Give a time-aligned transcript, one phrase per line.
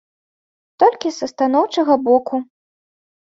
[0.83, 2.35] Толькі са станоўчага боку.